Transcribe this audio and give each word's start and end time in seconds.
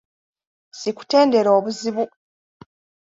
Sikutendera 0.79 1.49
obuzibu! 1.59 2.03